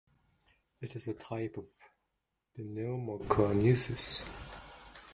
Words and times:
It 0.81 0.95
is 0.95 1.07
a 1.07 1.13
type 1.13 1.57
of 1.57 1.65
pneumoconiosis. 2.57 4.23